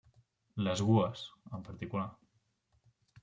Les 0.67 0.81
gúes, 0.87 1.21
en 1.57 1.61
particular. 1.69 2.07